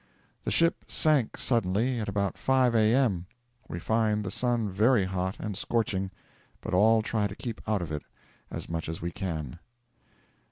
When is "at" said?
1.99-2.09